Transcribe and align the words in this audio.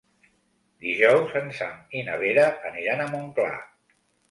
Dijous 0.85 1.35
en 1.41 1.51
Sam 1.59 1.85
i 2.01 2.03
na 2.09 2.17
Vera 2.25 2.47
aniran 2.73 3.07
a 3.07 3.09
Montclar. 3.15 3.55